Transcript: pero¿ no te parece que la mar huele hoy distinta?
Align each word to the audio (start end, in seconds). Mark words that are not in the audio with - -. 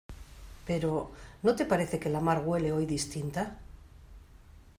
pero¿ 0.67 1.11
no 1.43 1.55
te 1.55 1.63
parece 1.67 1.99
que 1.99 2.09
la 2.09 2.19
mar 2.21 2.41
huele 2.43 2.71
hoy 2.71 2.87
distinta? 2.87 3.59